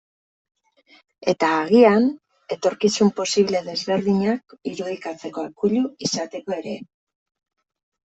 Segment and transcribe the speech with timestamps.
[1.33, 2.07] Eta, agian,
[2.57, 6.79] etorkizun posible desberdinak irudikatzeko akuilu izateko ere.